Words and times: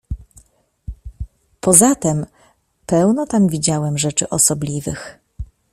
"Poza 1.61 1.95
tem 1.95 2.25
pełno 2.85 3.25
tam 3.27 3.47
widziałem 3.47 3.97
rzeczy 3.97 4.29
osobliwych." 4.29 5.19